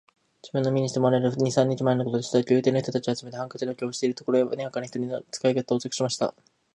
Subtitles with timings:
[0.41, 2.39] 自由の身にしてもらえる二三日前のことでした。
[2.41, 6.33] 宮廷の人たちを集めて、ハンカチの余興をしているところへ、にわかに一人の使が到着しました。